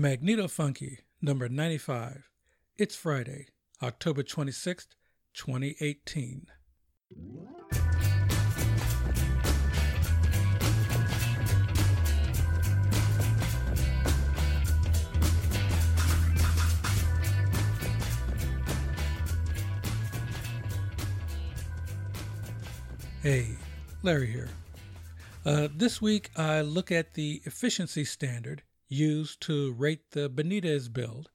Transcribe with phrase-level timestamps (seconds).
[0.00, 2.30] Magneto Funky, number 95.
[2.76, 3.48] It's Friday,
[3.82, 4.94] October 26th,
[5.34, 6.46] 2018.
[23.20, 23.48] Hey,
[24.04, 24.48] Larry here.
[25.44, 31.30] Uh, this week I look at the efficiency standard used to rate the Benitez build,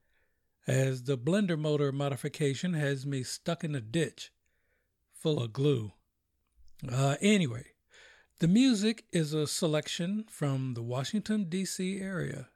[0.67, 4.31] as the blender motor modification has me stuck in a ditch
[5.13, 5.93] full of glue.
[6.91, 7.65] Uh, anyway,
[8.39, 11.99] the music is a selection from the Washington, D.C.
[11.99, 12.49] area.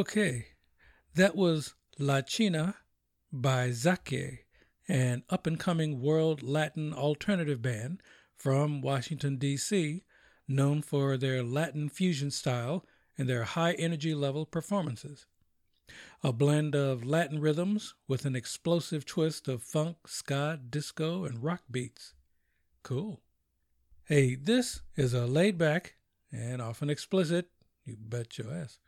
[0.00, 0.46] Okay,
[1.14, 2.76] that was La China
[3.30, 4.38] by Zake,
[4.88, 8.00] an up and coming world Latin alternative band
[8.34, 10.02] from Washington, D.C.,
[10.48, 12.86] known for their Latin fusion style
[13.18, 15.26] and their high energy level performances.
[16.24, 21.64] A blend of Latin rhythms with an explosive twist of funk, ska, disco, and rock
[21.70, 22.14] beats.
[22.82, 23.20] Cool.
[24.04, 25.96] Hey, this is a laid back
[26.32, 27.50] and often explicit,
[27.84, 28.78] you bet your ass,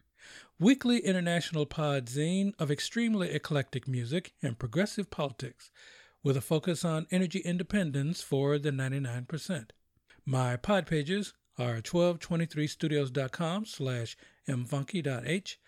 [0.62, 5.72] weekly international pod zine of extremely eclectic music and progressive politics,
[6.22, 9.70] with a focus on energy independence for the 99%.
[10.24, 14.16] My pod pages are 1223studios.com slash
[14.48, 15.58] mfunky.h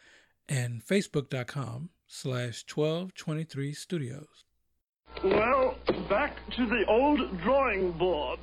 [0.49, 4.45] and facebook.com slash 1223studios.
[5.25, 5.77] Well,
[6.09, 8.39] back to the old drawing board.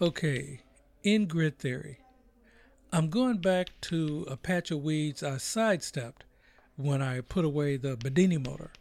[0.00, 0.60] Okay,
[1.02, 1.99] in grid theory,
[2.92, 6.24] I'm going back to a patch of weeds I sidestepped
[6.74, 8.72] when I put away the Bedini motor.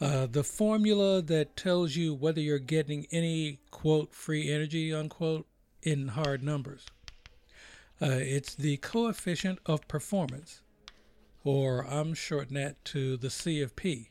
[0.00, 5.48] Uh, the formula that tells you whether you're getting any quote free energy unquote
[5.82, 6.86] in hard numbers.
[8.00, 10.60] Uh, it's the coefficient of performance,
[11.42, 14.10] or I'm shortening that to the C of P.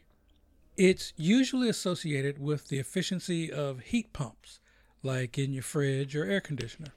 [0.75, 4.59] It's usually associated with the efficiency of heat pumps,
[5.03, 6.91] like in your fridge or air conditioner.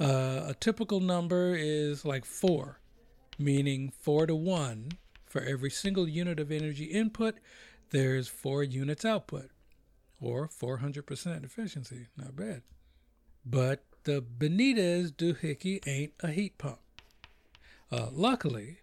[0.00, 2.80] Uh, a typical number is like four,
[3.38, 4.92] meaning four to one.
[5.26, 7.36] For every single unit of energy input,
[7.90, 9.50] there's four units output,
[10.20, 12.06] or 400% efficiency.
[12.16, 12.62] Not bad.
[13.44, 16.80] But the Benitez doohickey ain't a heat pump.
[17.92, 18.78] Uh, luckily,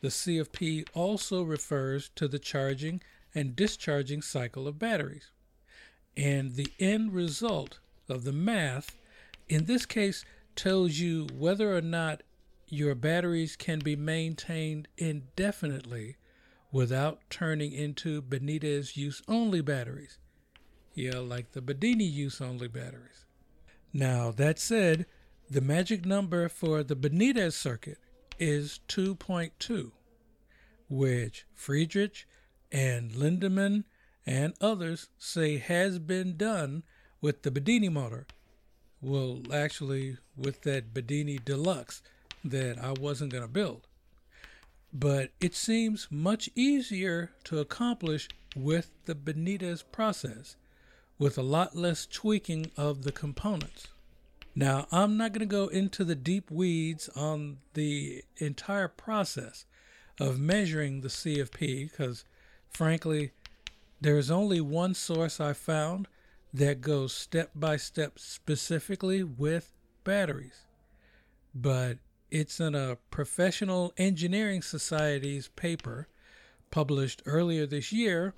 [0.00, 3.02] the CFP also refers to the charging
[3.34, 5.30] and discharging cycle of batteries.
[6.16, 7.78] And the end result
[8.08, 8.98] of the math,
[9.48, 10.24] in this case,
[10.56, 12.22] tells you whether or not
[12.68, 16.16] your batteries can be maintained indefinitely
[16.72, 20.18] without turning into Benitez use only batteries.
[20.94, 23.24] Yeah, like the Bedini use only batteries.
[23.92, 25.06] Now, that said,
[25.50, 27.98] the magic number for the Benitez circuit
[28.38, 29.92] is 2.2,
[30.88, 32.26] which Friedrich
[32.70, 33.84] and Lindemann
[34.24, 36.84] and others say has been done
[37.20, 38.26] with the Bedini motor.
[39.02, 42.02] Well, actually, with that Bedini Deluxe
[42.44, 43.88] that I wasn't going to build.
[44.92, 50.54] But it seems much easier to accomplish with the Benitez process,
[51.18, 53.88] with a lot less tweaking of the components.
[54.54, 59.64] Now, I'm not going to go into the deep weeds on the entire process
[60.20, 62.24] of measuring the CFP because,
[62.70, 63.32] frankly,
[64.00, 66.06] there is only one source I found
[66.52, 69.72] that goes step by step specifically with
[70.04, 70.66] batteries.
[71.54, 71.98] But
[72.30, 76.08] it's in a professional engineering society's paper
[76.70, 78.34] published earlier this year,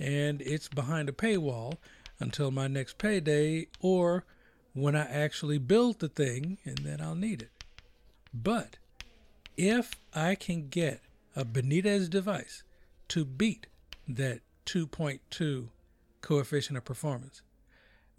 [0.00, 1.78] and it's behind a paywall
[2.18, 4.24] until my next payday or
[4.72, 7.50] when I actually build the thing, and then I'll need it.
[8.32, 8.76] But
[9.56, 11.00] if I can get
[11.36, 12.64] a Benitez device
[13.08, 13.68] to beat
[14.08, 15.68] that 2.2
[16.24, 17.42] coefficient of performance,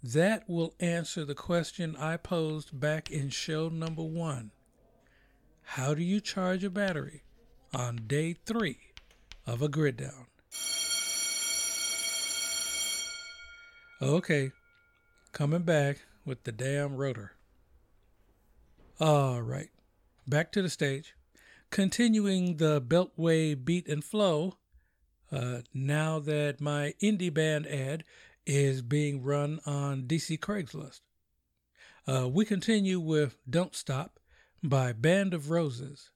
[0.02, 4.52] that will answer the question I posed back in show number one.
[5.62, 7.24] How do you charge a battery
[7.74, 8.78] on day three
[9.44, 10.26] of a grid down?
[14.00, 14.52] Okay,
[15.32, 17.32] coming back with the damn rotor.
[19.00, 19.70] All right,
[20.28, 21.16] back to the stage.
[21.70, 24.58] Continuing the Beltway beat and flow,
[25.32, 28.04] uh, now that my indie band ad
[28.46, 31.00] is being run on DC Craigslist.
[32.06, 34.20] Uh, we continue with "Don't Stop"
[34.62, 36.10] by Band of Roses,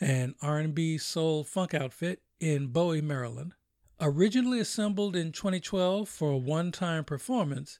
[0.00, 3.52] an R&B soul funk outfit in Bowie, Maryland.
[4.00, 7.78] Originally assembled in 2012 for a one-time performance,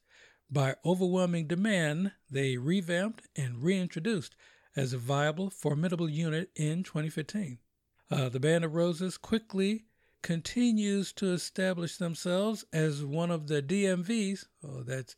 [0.51, 4.37] by overwhelming demand, they revamped and reintroduced
[4.77, 7.59] as a viable, formidable unit in 2015.
[8.11, 9.87] Uh, the Band of Roses quickly
[10.23, 15.17] continues to establish themselves as one of the DMV's, oh, that's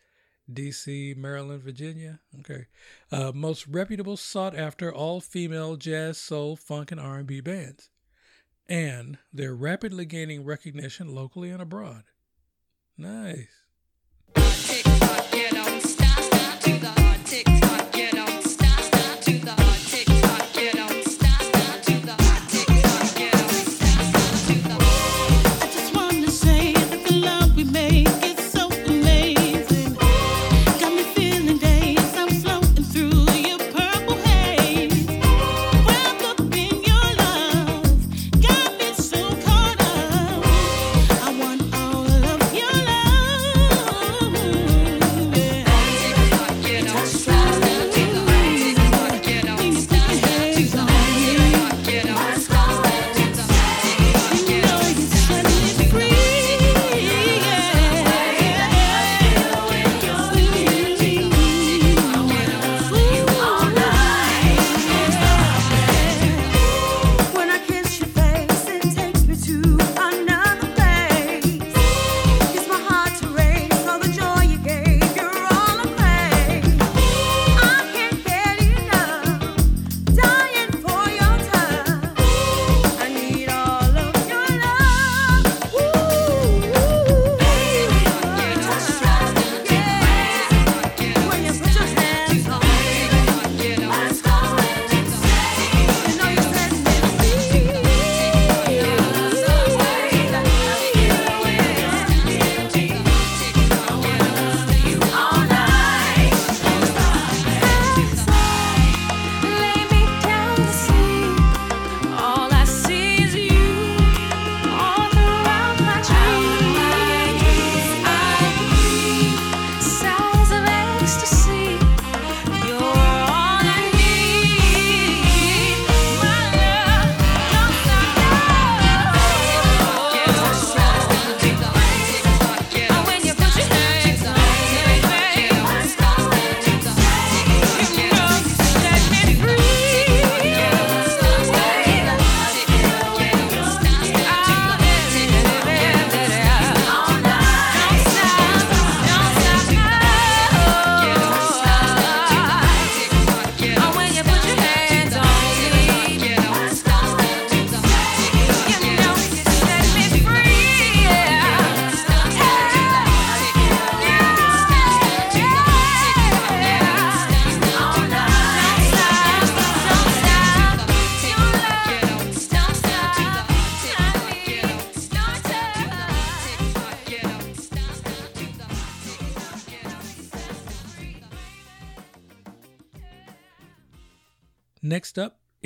[0.53, 2.67] DC, Maryland, Virginia, okay,
[3.13, 7.91] uh, most reputable, sought after all female jazz, soul, funk, and R&B bands.
[8.69, 12.05] And they're rapidly gaining recognition locally and abroad.
[12.97, 13.49] Nice.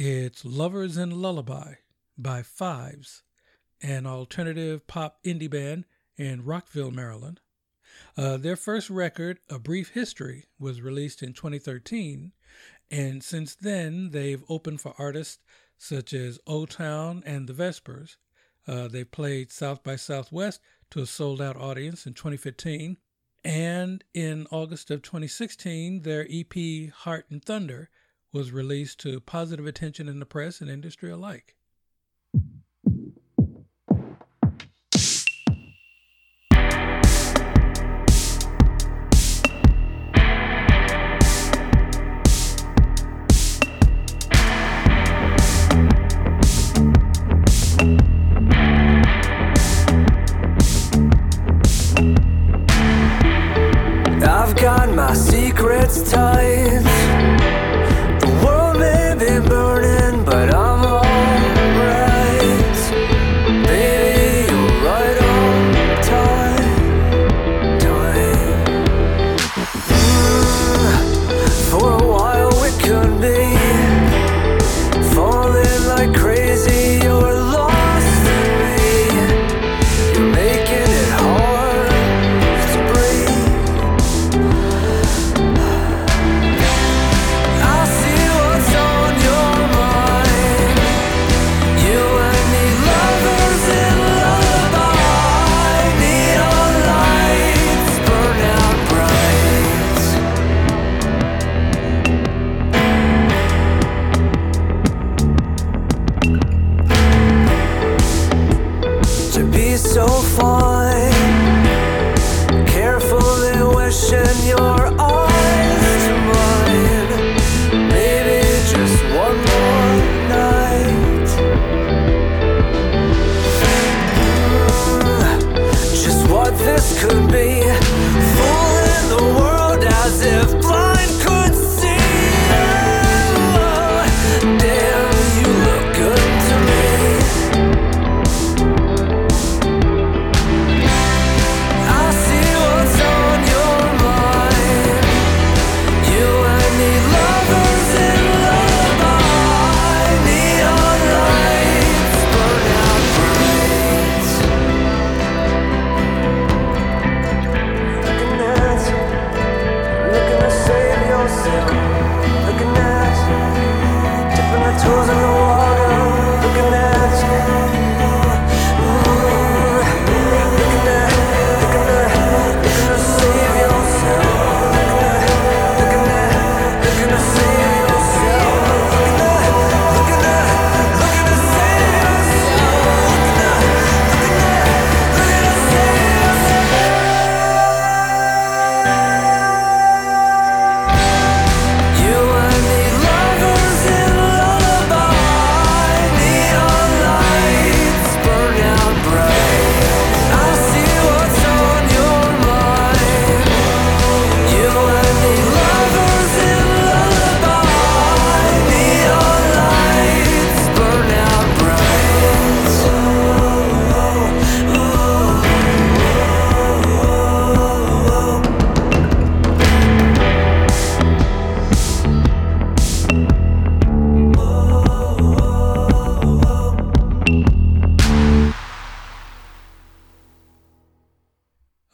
[0.04, 1.75] It's Lovers and Lullaby
[2.18, 3.23] by Fives,
[3.80, 5.85] an alternative pop indie band
[6.16, 7.38] in Rockville, Maryland.
[8.16, 12.32] Uh, their first record, A Brief History, was released in 2013,
[12.90, 15.38] and since then they've opened for artists
[15.78, 18.16] such as O Town and The Vespers.
[18.66, 22.97] Uh, they played South by Southwest to a sold out audience in 2015,
[23.44, 27.88] and in August of 2016, their EP Heart and Thunder
[28.32, 31.56] was released to positive attention in the press and industry alike.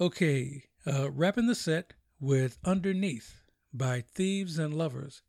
[0.00, 3.42] Okay, uh, wrapping the set with Underneath
[3.74, 5.22] by Thieves and Lovers,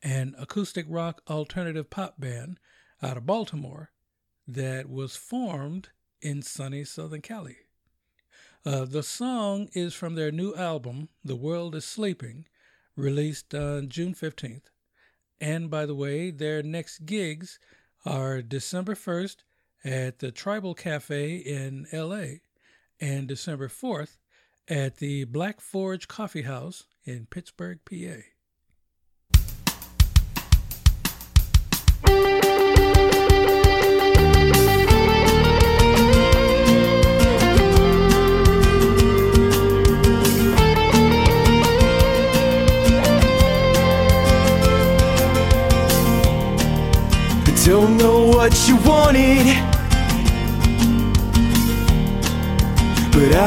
[0.00, 2.60] an acoustic rock alternative pop band
[3.02, 3.90] out of Baltimore
[4.46, 5.88] that was formed
[6.20, 7.56] in sunny Southern Cali.
[8.64, 12.46] Uh, the song is from their new album, The World is Sleeping,
[12.94, 14.70] released on June 15th.
[15.40, 17.58] And by the way, their next gigs
[18.06, 19.38] are December 1st
[19.84, 22.38] at the Tribal Cafe in LA
[23.02, 24.16] and December 4th
[24.68, 28.22] at the Black Forge Coffee House in Pittsburgh, PA.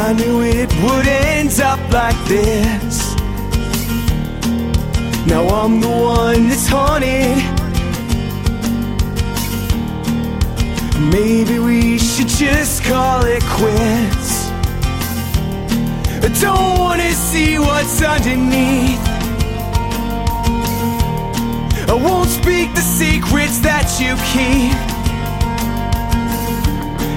[0.08, 3.16] I knew it would end up like this.
[5.26, 7.42] Now I'm the one that's haunted.
[11.12, 14.52] Maybe we should just call it quits.
[16.24, 19.02] I don't wanna see what's underneath.
[21.90, 24.78] I won't speak the secrets that you keep.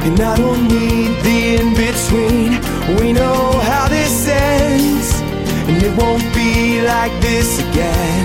[0.07, 2.68] And I don't need the in between.
[2.97, 5.21] We know how this ends,
[5.69, 8.25] and it won't be like this again.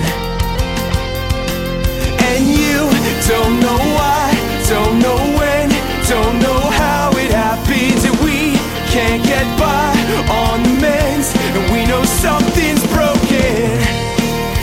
[2.32, 2.88] And you
[3.28, 4.32] don't know why,
[4.66, 5.68] don't know when,
[6.08, 8.56] don't know how it happens, and we
[8.88, 9.92] can't get by
[10.32, 13.68] on the mends, and we know something's broken.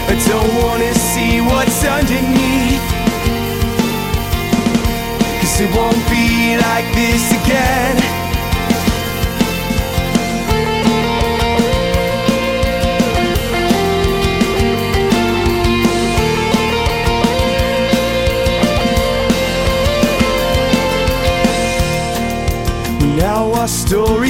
[0.10, 2.86] I don't wanna see what's underneath.
[5.42, 8.21] Cause it won't be like this again.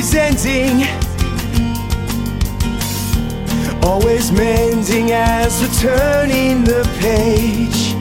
[0.02, 0.88] Story's ending.
[3.84, 7.94] Always mending as we're turning the page.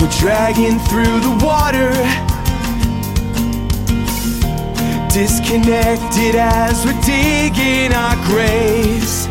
[0.00, 1.92] We're dragging through the water.
[5.12, 9.26] Disconnected as we're digging our graves.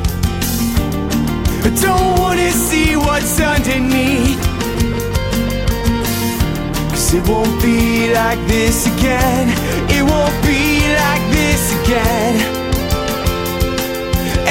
[1.65, 4.41] I don't wanna see what's underneath.
[6.89, 9.68] Cause it won't be like this again.
[10.10, 12.36] Won't be like this again.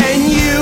[0.06, 0.56] And you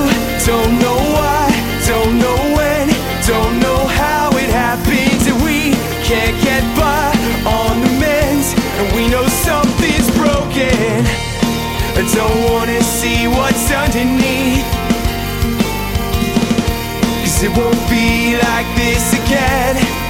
[0.49, 1.45] don't know why,
[1.87, 2.89] don't know when,
[3.27, 5.27] don't know how it happens.
[5.31, 5.77] And we
[6.09, 7.13] can't get by
[7.45, 8.55] on the mends.
[8.79, 11.05] And we know something's broken.
[12.01, 14.67] I don't wanna see what's underneath.
[17.21, 20.06] Cause it won't be like this again.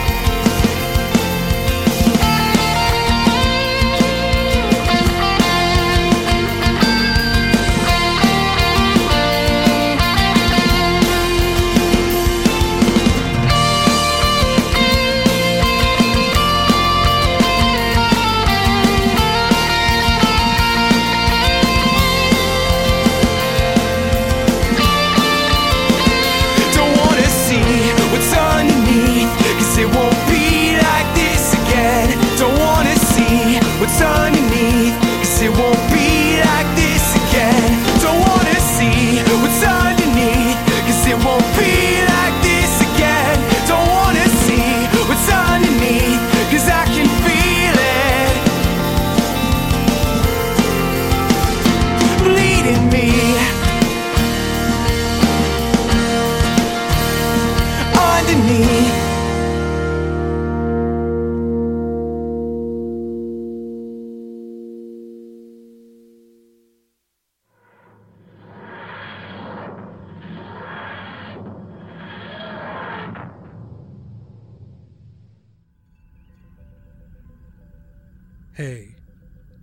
[78.57, 78.95] Hey,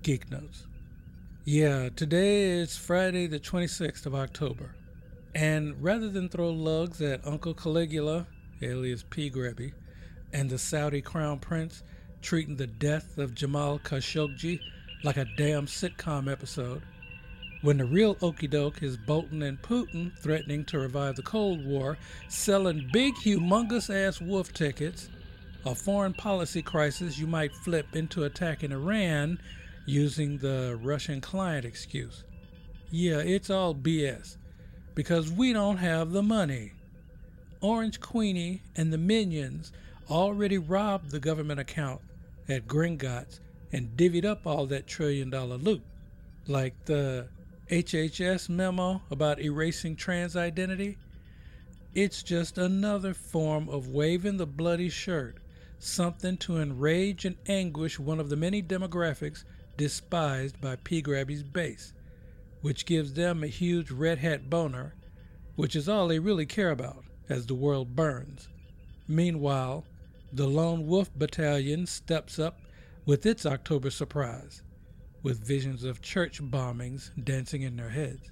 [0.03, 0.67] Geek Notes.
[1.45, 4.75] Yeah, today is Friday, the 26th of October.
[5.33, 8.27] And rather than throw lugs at Uncle Caligula,
[8.61, 9.31] alias P.
[9.31, 9.73] Grabby,
[10.31, 11.81] and the Saudi crown prince
[12.21, 14.59] treating the death of Jamal Khashoggi
[15.03, 16.83] like a damn sitcom episode,
[17.63, 21.97] when the real okey doke is Bolton and Putin threatening to revive the Cold War,
[22.27, 25.09] selling big, humongous ass wolf tickets,
[25.65, 29.39] a foreign policy crisis you might flip into attacking Iran
[29.85, 32.23] using the Russian client excuse.
[32.89, 34.37] Yeah, it's all BS
[34.95, 36.73] because we don't have the money.
[37.61, 39.71] Orange Queenie and the minions
[40.09, 42.01] already robbed the government account
[42.49, 43.39] at Gringotts
[43.71, 45.81] and divvied up all that trillion dollar loot.
[46.47, 47.27] Like the
[47.69, 50.97] HHS memo about erasing trans identity.
[51.95, 55.37] It's just another form of waving the bloody shirt,
[55.83, 59.43] something to enrage and anguish one of the many demographics
[59.77, 61.01] despised by P.
[61.01, 61.93] Grabby's base,
[62.61, 64.95] which gives them a huge red hat boner,
[65.55, 68.47] which is all they really care about as the world burns.
[69.07, 69.85] Meanwhile,
[70.31, 72.59] the Lone Wolf Battalion steps up
[73.05, 74.63] with its October surprise,
[75.21, 78.31] with visions of church bombings dancing in their heads.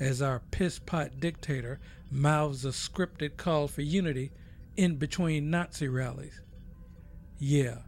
[0.00, 1.78] As our piss pot dictator
[2.10, 4.32] mouths a scripted call for unity
[4.76, 6.40] in between Nazi rallies.
[7.38, 7.78] Yeah,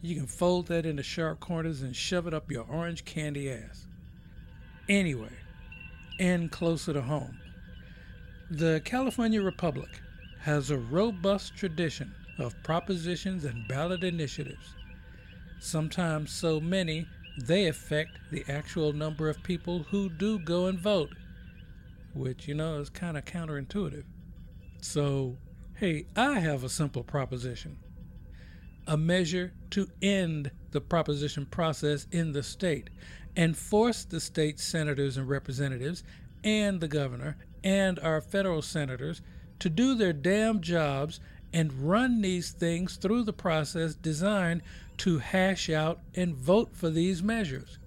[0.00, 3.86] you can fold that into sharp corners and shove it up your orange candy ass.
[4.88, 5.32] Anyway,
[6.20, 7.38] and closer to home.
[8.50, 9.90] The California Republic
[10.40, 14.74] has a robust tradition of propositions and ballot initiatives.
[15.60, 17.06] sometimes so many
[17.44, 21.10] they affect the actual number of people who do go and vote,
[22.14, 24.04] which, you know, is kind of counterintuitive.
[24.80, 25.36] So,
[25.74, 27.78] hey, I have a simple proposition
[28.88, 32.90] a measure to end the proposition process in the state
[33.36, 36.02] and force the state senators and representatives
[36.42, 39.22] and the governor and our federal senators
[39.58, 41.20] to do their damn jobs
[41.52, 44.62] and run these things through the process designed
[44.96, 47.78] to hash out and vote for these measures.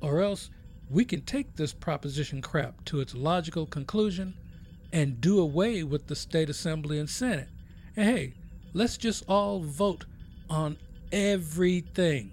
[0.00, 0.50] Or else
[0.90, 4.34] we can take this proposition crap to its logical conclusion
[4.92, 7.48] and do away with the state assembly and senate.
[7.96, 8.34] And hey,
[8.72, 10.06] let's just all vote
[10.50, 10.76] on
[11.12, 12.32] everything.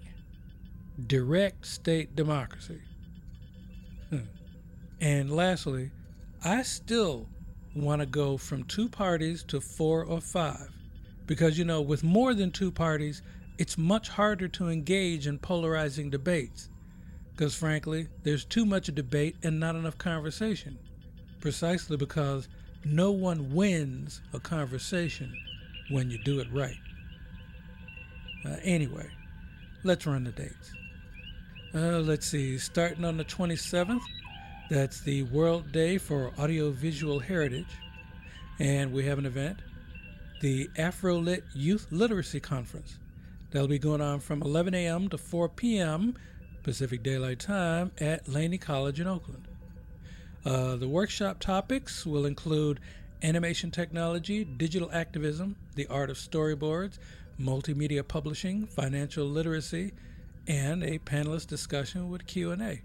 [1.06, 2.80] Direct state democracy.
[4.10, 4.20] Hmm.
[5.00, 5.90] And lastly,
[6.42, 7.28] I still
[7.74, 10.70] want to go from two parties to four or five.
[11.26, 13.22] Because, you know, with more than two parties,
[13.58, 16.70] it's much harder to engage in polarizing debates.
[17.32, 20.78] Because, frankly, there's too much debate and not enough conversation.
[21.40, 22.48] Precisely because
[22.84, 25.34] no one wins a conversation
[25.90, 26.76] when you do it right.
[28.46, 29.08] Uh, anyway,
[29.82, 30.72] let's run the dates.
[31.74, 34.02] Uh, let's see, starting on the 27th,
[34.70, 37.66] that's the World Day for Audiovisual Heritage.
[38.58, 39.58] And we have an event,
[40.40, 42.98] the AfroLit Youth Literacy Conference.
[43.50, 45.08] That'll be going on from 11 a.m.
[45.08, 46.14] to 4 p.m.
[46.62, 49.48] Pacific Daylight Time at Laney College in Oakland.
[50.44, 52.80] Uh, the workshop topics will include
[53.22, 56.98] animation technology, digital activism, the art of storyboards,
[57.40, 59.92] multimedia publishing, financial literacy,
[60.46, 62.82] and a panelist discussion with Q&A.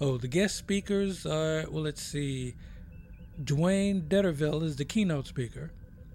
[0.00, 2.54] Oh, the guest speakers are, well, let's see,
[3.42, 5.70] Dwayne Detterville is the keynote speaker,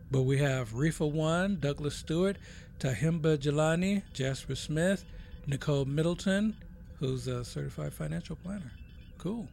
[0.09, 2.37] but we have Rifa One, Douglas Stewart,
[2.79, 5.05] Tahimba Jelani, Jasper Smith,
[5.47, 6.55] Nicole Middleton,
[6.99, 8.71] who's a certified financial planner.
[9.17, 9.47] Cool.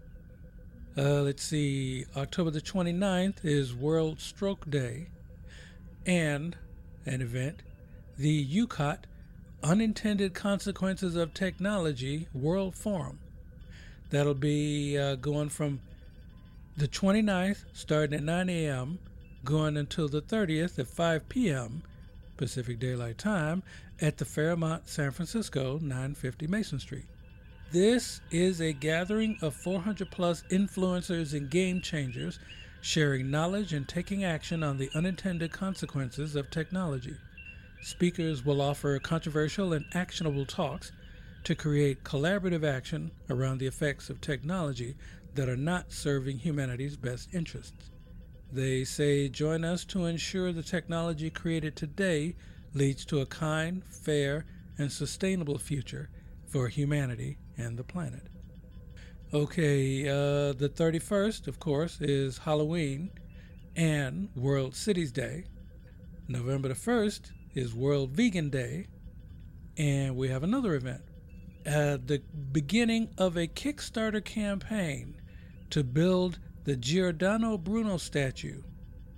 [0.97, 5.09] Uh, let's see, October the 29th is World Stroke Day
[6.07, 6.57] and
[7.07, 7.63] an event,
[8.19, 8.99] the UCOT
[9.63, 13.21] Unintended Consequences of Technology World Forum.
[14.11, 15.81] That'll be uh, going from
[16.77, 18.99] the 29th, starting at 9 a.m.,
[19.45, 21.83] going until the 30th at 5 p.m.
[22.37, 23.63] Pacific Daylight Time
[24.01, 27.07] at the Fairmont San Francisco, 950 Mason Street.
[27.71, 32.41] This is a gathering of 400 plus influencers and game changers
[32.81, 37.15] sharing knowledge and taking action on the unintended consequences of technology.
[37.81, 40.93] Speakers will offer controversial and actionable talks
[41.45, 44.97] to create collaborative action around the effects of technology
[45.35, 47.91] that are not serving humanity's best interests.
[48.53, 52.35] They say, join us to ensure the technology created today
[52.75, 54.45] leads to a kind, fair,
[54.79, 56.11] and sustainable future
[56.47, 58.29] for humanity and the planet.
[59.33, 63.11] Okay, uh, the 31st, of course, is Halloween
[63.77, 65.45] and World Cities Day.
[66.27, 68.87] November the 1st is World Vegan Day.
[69.77, 71.03] And we have another event.
[71.67, 75.21] Uh, the beginning of a Kickstarter campaign
[75.71, 78.63] to build the Giordano Bruno statue.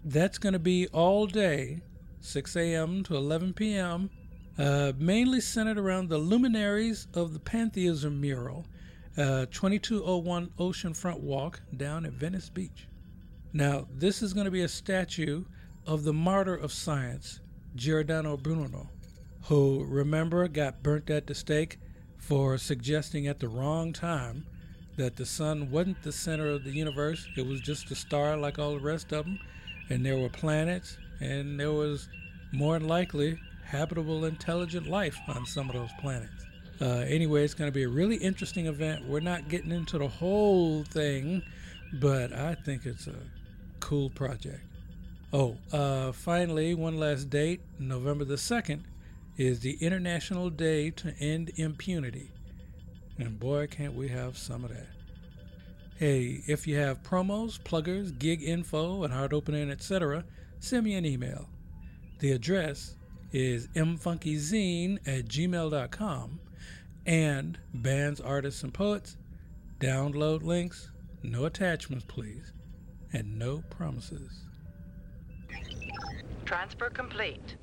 [0.05, 1.81] That's going to be all day,
[2.21, 3.03] 6 a.m.
[3.05, 4.11] to 11 p.m.,
[4.59, 8.67] uh, mainly centered around the luminaries of the Pantheism mural,
[9.17, 12.87] uh, 2201 Oceanfront Walk down at Venice Beach.
[13.53, 15.45] Now, this is going to be a statue
[15.87, 17.41] of the martyr of science,
[17.77, 18.89] Giordano Bruno,
[19.45, 21.79] who, remember, got burnt at the stake
[22.19, 24.47] for suggesting at the wrong time
[24.97, 28.59] that the sun wasn't the center of the universe, it was just a star like
[28.59, 29.39] all the rest of them,
[29.89, 32.09] and there were planets, and there was
[32.53, 36.45] more than likely habitable, intelligent life on some of those planets.
[36.81, 39.07] Uh, anyway, it's going to be a really interesting event.
[39.07, 41.43] We're not getting into the whole thing,
[41.95, 43.15] but I think it's a
[43.81, 44.61] cool project.
[45.33, 48.81] Oh, uh, finally, one last date November the 2nd
[49.37, 52.33] is the International Day to End Impunity.
[53.17, 54.89] And boy, can't we have some of that.
[55.99, 60.25] Hey, if you have promos, pluggers, gig info, and hard opening, etc.,
[60.59, 61.49] send me an email.
[62.19, 62.97] The address
[63.31, 66.41] is mfunkyzine at gmail.com
[67.07, 69.17] and bands, artists, and poets.
[69.79, 70.91] Download links,
[71.23, 72.53] no attachments, please,
[73.13, 74.50] and no promises.
[76.45, 77.57] Transfer complete.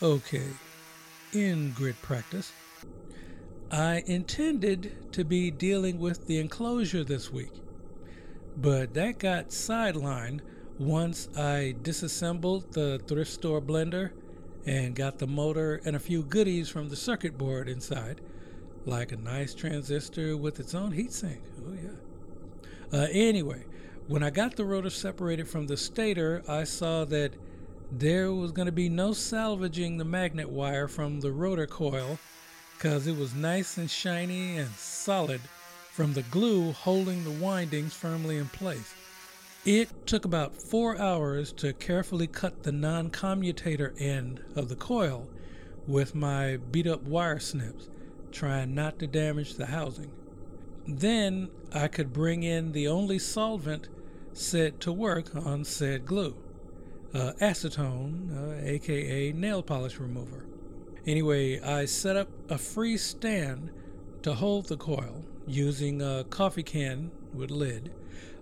[0.00, 0.52] Okay,
[1.32, 2.52] in grid practice,
[3.70, 7.52] I intended to be dealing with the enclosure this week,
[8.56, 10.40] but that got sidelined
[10.78, 14.12] once I disassembled the thrift store blender
[14.64, 18.20] and got the motor and a few goodies from the circuit board inside,
[18.86, 21.40] like a nice transistor with its own heatsink.
[21.66, 22.98] Oh, yeah.
[22.98, 23.64] Uh, anyway,
[24.06, 27.34] when I got the rotor separated from the stator, I saw that
[27.90, 32.18] there was going to be no salvaging the magnet wire from the rotor coil
[32.76, 35.40] because it was nice and shiny and solid
[35.90, 38.94] from the glue holding the windings firmly in place.
[39.64, 45.26] It took about four hours to carefully cut the non commutator end of the coil
[45.86, 47.88] with my beat up wire snips,
[48.30, 50.12] trying not to damage the housing.
[50.86, 53.88] Then I could bring in the only solvent
[54.34, 56.36] set to work on said glue
[57.14, 60.46] uh, acetone, uh, aka nail polish remover.
[61.06, 63.70] Anyway, I set up a free stand
[64.22, 67.92] to hold the coil using a coffee can with lid.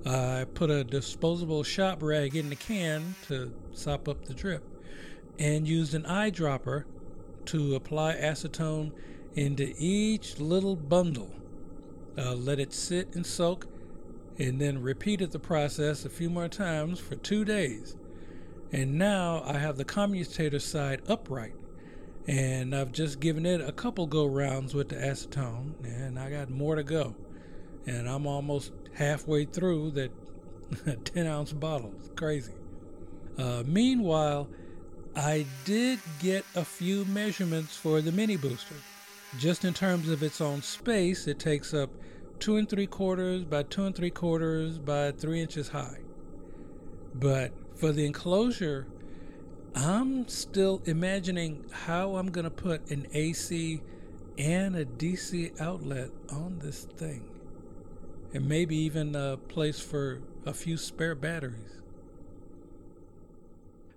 [0.04, 4.64] I put a disposable shop rag in the can to sop up the drip
[5.38, 6.84] and used an eyedropper
[7.46, 8.92] to apply acetone
[9.34, 11.30] into each little bundle.
[12.16, 13.66] Uh, let it sit and soak,
[14.38, 17.96] and then repeated the process a few more times for two days.
[18.76, 21.54] And now I have the commutator side upright.
[22.26, 26.50] And I've just given it a couple go rounds with the acetone, and I got
[26.50, 27.14] more to go.
[27.86, 30.10] And I'm almost halfway through that
[31.06, 31.94] 10 ounce bottle.
[32.00, 32.52] It's crazy.
[33.38, 34.46] Uh, meanwhile,
[35.14, 38.74] I did get a few measurements for the mini booster.
[39.38, 41.88] Just in terms of its own space, it takes up
[42.40, 46.00] two and three quarters by two and three quarters by three inches high.
[47.14, 48.86] But for the enclosure,
[49.74, 53.82] I'm still imagining how I'm going to put an AC
[54.38, 57.28] and a DC outlet on this thing.
[58.32, 61.82] And maybe even a place for a few spare batteries.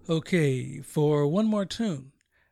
[0.10, 2.12] Okay, for one more tune,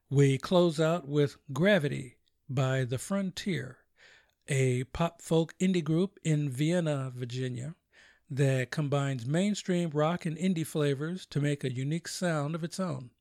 [0.10, 2.18] we close out with Gravity
[2.50, 3.78] by The Frontier,
[4.48, 7.76] a pop folk indie group in Vienna, Virginia
[8.30, 13.12] that combines mainstream rock and indie flavors to make a unique sound of its own.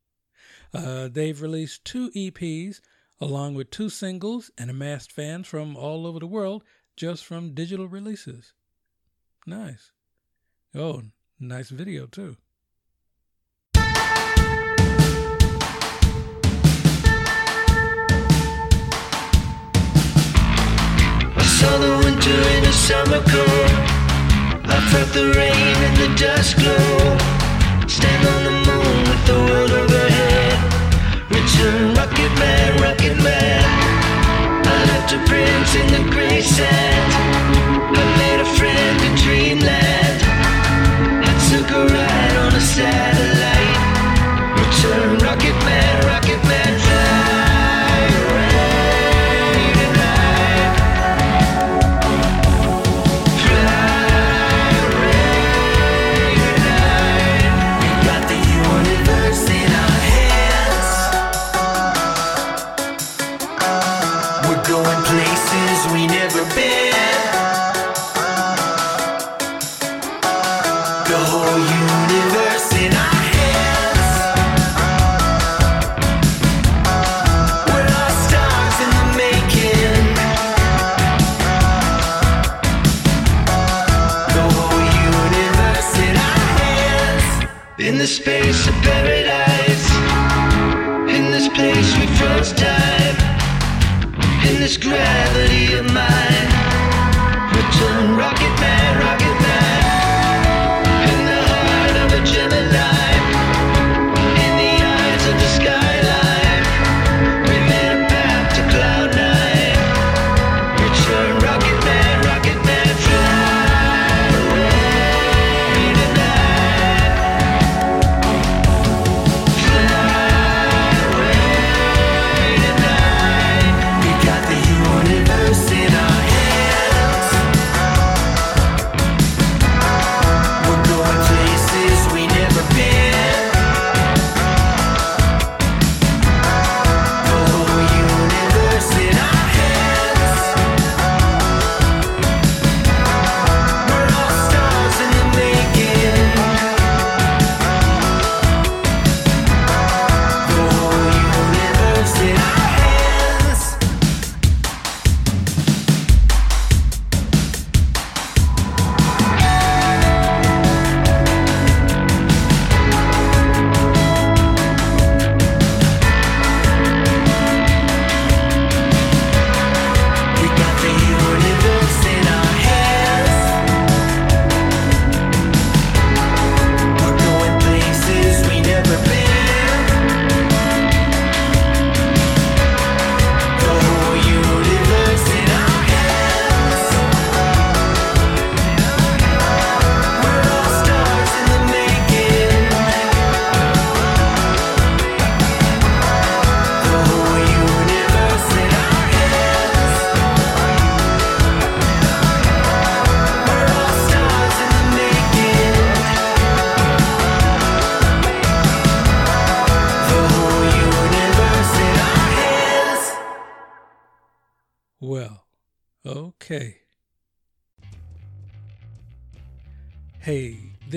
[0.74, 2.80] Uh, they've released two EPs
[3.20, 6.64] along with two singles and amassed fans from all over the world
[6.96, 8.52] just from digital releases.
[9.46, 9.92] Nice.
[10.74, 11.02] Oh,
[11.38, 12.36] nice video too.
[21.38, 23.95] I saw the winter in a summer.
[24.68, 27.18] I felt the rain and the dust glow.
[27.86, 30.56] Stand on the moon with the world overhead.
[31.30, 33.64] Return, rocket man, rocket man.
[34.66, 37.12] I left a print in the gray sand.
[37.94, 40.18] I made a friend in dreamland.
[41.22, 43.78] I took a ride on a satellite.
[44.58, 45.25] Return,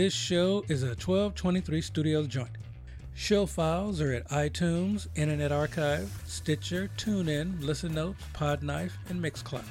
[0.09, 2.57] this show is a 1223 Studios joint.
[3.13, 9.61] Show files are at iTunes, Internet Archive, Stitcher, TuneIn, Listen Notes, Podknife, and Mixcloud.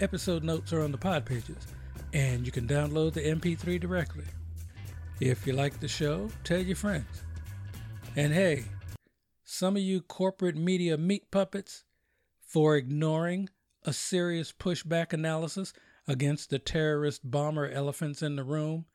[0.00, 1.68] Episode notes are on the pod pages,
[2.12, 4.24] and you can download the MP3 directly.
[5.20, 7.22] If you like the show, tell your friends.
[8.16, 8.64] And hey,
[9.44, 11.84] some of you corporate media meat puppets,
[12.40, 13.50] for ignoring
[13.84, 15.72] a serious pushback analysis
[16.08, 18.86] against the terrorist bomber elephants in the room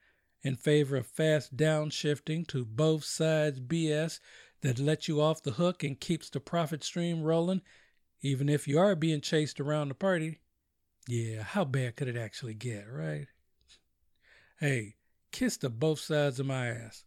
[0.42, 4.20] in favor of fast downshifting to both sides BS
[4.62, 7.62] that lets you off the hook and keeps the profit stream rolling,
[8.22, 10.40] even if you are being chased around the party.
[11.08, 13.28] Yeah, how bad could it actually get, right?
[14.60, 14.96] Hey,
[15.32, 17.06] kiss the both sides of my ass.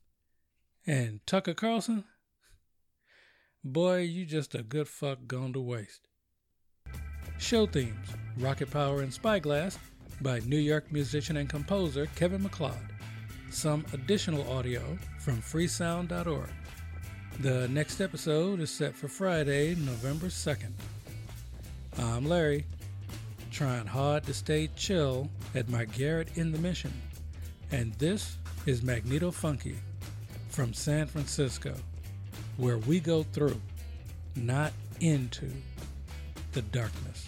[0.86, 2.04] And Tucker Carlson?
[3.64, 6.08] Boy, you just a good fuck gone to waste.
[7.38, 9.78] Show themes Rocket Power and Spyglass
[10.20, 12.92] by New York musician and composer Kevin MacLeod.
[13.52, 14.82] Some additional audio
[15.18, 16.48] from freesound.org.
[17.40, 20.72] The next episode is set for Friday, November 2nd.
[21.98, 22.64] I'm Larry,
[23.50, 26.94] trying hard to stay chill at my garret in the Mission.
[27.70, 29.76] And this is Magneto Funky
[30.48, 31.74] from San Francisco,
[32.56, 33.60] where we go through,
[34.34, 35.50] not into,
[36.52, 37.26] the darkness.